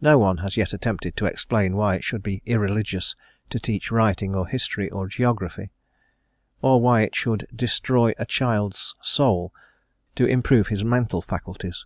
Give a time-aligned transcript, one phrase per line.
[0.00, 3.14] No one has yet attempted to explain why it should be "irreligious"
[3.50, 5.70] to teach writing, or history, or geography;
[6.62, 9.52] or why it should "destroy a child's soul"
[10.14, 11.84] to improve his mental faculties.